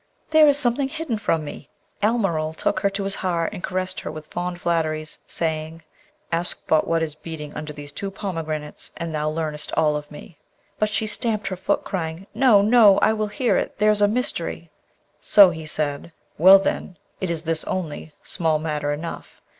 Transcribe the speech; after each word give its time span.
There 0.31 0.47
is 0.47 0.57
something 0.57 0.87
hidden 0.87 1.19
from 1.19 1.45
me!' 1.45 1.69
Almeryl 2.01 2.55
took 2.55 2.79
her 2.79 2.89
to 2.89 3.03
his 3.03 3.13
heart, 3.13 3.53
and 3.53 3.61
caressed 3.61 3.99
her 3.99 4.11
with 4.11 4.25
fond 4.25 4.59
flatteries, 4.59 5.19
saying, 5.27 5.83
'Ask 6.31 6.63
but 6.65 6.87
what 6.87 7.03
is 7.03 7.13
beating 7.13 7.53
under 7.53 7.71
these 7.71 7.91
two 7.91 8.09
pomegranates, 8.09 8.89
and 8.97 9.13
thou 9.13 9.29
learnest 9.29 9.71
all 9.77 9.95
of 9.95 10.09
me.' 10.09 10.39
But 10.79 10.89
she 10.89 11.05
stamped 11.05 11.45
her 11.49 11.55
foot, 11.55 11.83
crying, 11.83 12.25
'No! 12.33 12.63
no! 12.63 12.97
I 12.97 13.13
will 13.13 13.27
hear 13.27 13.57
it! 13.57 13.77
There's 13.77 14.01
a 14.01 14.07
mystery.' 14.07 14.71
So 15.21 15.51
he 15.51 15.67
said, 15.67 16.11
'Well, 16.39 16.57
then, 16.57 16.97
it 17.19 17.29
is 17.29 17.43
this 17.43 17.63
only; 17.65 18.11
small 18.23 18.57
matter 18.57 18.91
enough. 18.91 19.39